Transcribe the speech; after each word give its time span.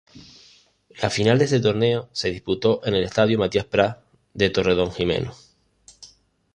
La 0.99 1.11
final 1.11 1.37
de 1.37 1.45
este 1.45 1.59
torneo 1.59 2.09
se 2.11 2.31
disputó 2.31 2.81
en 2.87 2.95
el 2.95 3.03
estadio 3.03 3.37
Matías 3.37 3.65
Prats, 3.65 4.01
en 4.33 4.51
Torredonjimeno. 4.51 5.31